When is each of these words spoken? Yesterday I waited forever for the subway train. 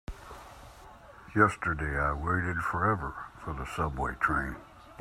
Yesterday 1.35 1.95
I 1.95 2.13
waited 2.13 2.57
forever 2.63 3.27
for 3.43 3.53
the 3.53 3.67
subway 3.67 4.15
train. 4.19 4.55